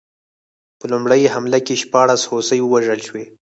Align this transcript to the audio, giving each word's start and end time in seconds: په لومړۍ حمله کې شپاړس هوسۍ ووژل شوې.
په 0.79 0.85
لومړۍ 0.91 1.21
حمله 1.33 1.59
کې 1.65 1.79
شپاړس 1.83 2.21
هوسۍ 2.31 2.59
ووژل 2.61 2.99
شوې. 3.07 3.25